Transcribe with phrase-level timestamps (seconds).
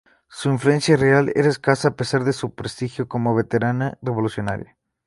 [0.29, 4.75] Su influencia real era escasa, a pesar de su prestigio como veterana revolucionaria.